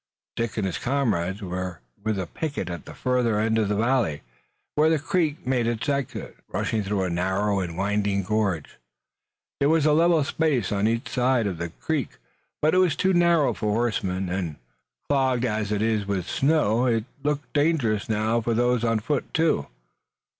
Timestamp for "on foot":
18.83-19.31